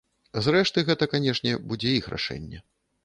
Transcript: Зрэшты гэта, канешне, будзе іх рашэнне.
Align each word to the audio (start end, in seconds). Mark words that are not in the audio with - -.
Зрэшты 0.45 0.83
гэта, 0.87 1.07
канешне, 1.13 1.53
будзе 1.71 1.93
іх 2.01 2.11
рашэнне. 2.17 2.65